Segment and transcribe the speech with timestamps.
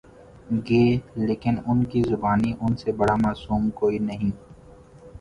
[0.67, 0.85] گے
[1.17, 4.31] لیکن ان کی زبانی ان سے بڑا معصوم کوئی نہیں۔